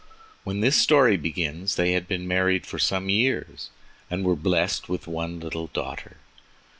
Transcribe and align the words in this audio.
When 0.43 0.61
this 0.61 0.77
story 0.77 1.15
begins 1.15 1.75
they 1.75 1.91
had 1.91 2.07
been 2.07 2.27
married 2.27 2.65
for 2.65 2.79
some 2.79 3.07
years 3.07 3.69
and 4.09 4.25
were 4.25 4.35
blessed 4.35 4.89
with 4.89 5.05
one 5.05 5.39
little 5.39 5.67
daughter. 5.67 6.17